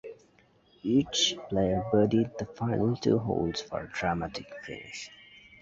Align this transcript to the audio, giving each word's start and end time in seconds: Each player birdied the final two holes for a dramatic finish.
Each 0.81 1.35
player 1.47 1.83
birdied 1.93 2.39
the 2.39 2.47
final 2.47 2.95
two 2.95 3.19
holes 3.19 3.61
for 3.61 3.81
a 3.81 3.87
dramatic 3.87 4.47
finish. 4.63 5.11